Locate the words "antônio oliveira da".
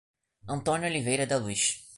0.47-1.37